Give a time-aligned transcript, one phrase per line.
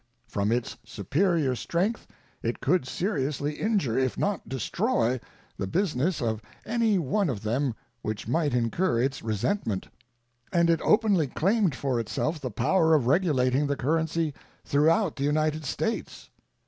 [0.27, 2.07] From its superior strength
[2.41, 5.19] it could seriously injure, if not destroy,
[5.57, 9.89] the business of any one of them which might incur its resentment;
[10.51, 14.33] and it openly claimed for itself the power of regulating the currency
[14.65, 16.31] throughout the United States.